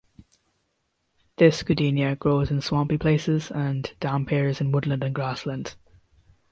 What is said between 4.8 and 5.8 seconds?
and grassland.